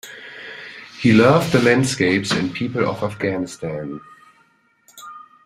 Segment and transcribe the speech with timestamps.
[0.99, 4.01] He loved the landscapes and people of Afghanistan.